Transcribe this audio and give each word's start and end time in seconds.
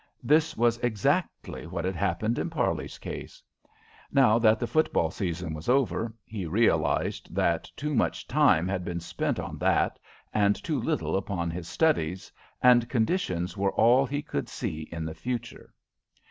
This 0.23 0.57
was 0.57 0.79
exactly 0.79 1.67
what 1.67 1.85
had 1.85 1.95
happened 1.95 2.39
in 2.39 2.49
Parley's 2.49 2.97
case. 2.97 3.43
Now 4.11 4.39
that 4.39 4.59
the 4.59 4.65
football 4.65 5.11
season 5.11 5.53
was 5.53 5.69
over, 5.69 6.11
he 6.25 6.47
realized 6.47 7.35
that 7.35 7.69
too 7.75 7.93
much 7.93 8.27
time 8.27 8.67
had 8.67 8.83
been 8.83 8.99
spent 8.99 9.39
on 9.39 9.59
that 9.59 9.99
and 10.33 10.55
too 10.55 10.81
little 10.81 11.15
upon 11.15 11.51
his 11.51 11.67
studies, 11.67 12.31
and 12.63 12.89
conditions 12.89 13.55
were 13.55 13.73
all 13.73 14.07
he 14.07 14.23
could 14.23 14.49
see 14.49 14.89
in 14.91 15.05
the 15.05 15.13
future. 15.13 15.71